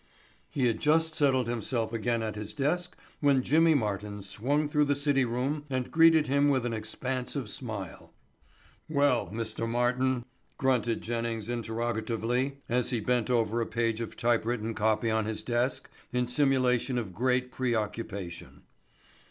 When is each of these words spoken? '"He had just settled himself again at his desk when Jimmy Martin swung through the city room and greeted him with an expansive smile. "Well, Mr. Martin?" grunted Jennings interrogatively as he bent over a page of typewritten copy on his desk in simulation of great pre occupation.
'"He 0.49 0.65
had 0.65 0.79
just 0.79 1.13
settled 1.13 1.45
himself 1.47 1.93
again 1.93 2.23
at 2.23 2.35
his 2.35 2.55
desk 2.55 2.97
when 3.19 3.43
Jimmy 3.43 3.75
Martin 3.75 4.23
swung 4.23 4.67
through 4.67 4.85
the 4.85 4.95
city 4.95 5.25
room 5.25 5.63
and 5.69 5.91
greeted 5.91 6.25
him 6.25 6.49
with 6.49 6.65
an 6.65 6.73
expansive 6.73 7.47
smile. 7.51 8.11
"Well, 8.89 9.29
Mr. 9.31 9.69
Martin?" 9.69 10.25
grunted 10.57 11.01
Jennings 11.03 11.49
interrogatively 11.49 12.57
as 12.67 12.89
he 12.89 12.99
bent 12.99 13.29
over 13.29 13.61
a 13.61 13.67
page 13.67 14.01
of 14.01 14.17
typewritten 14.17 14.73
copy 14.73 15.11
on 15.11 15.25
his 15.25 15.43
desk 15.43 15.87
in 16.11 16.25
simulation 16.25 16.97
of 16.97 17.13
great 17.13 17.51
pre 17.51 17.75
occupation. 17.75 18.63